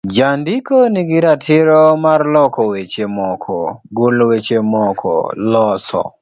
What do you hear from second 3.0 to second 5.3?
moko, golo weche moko,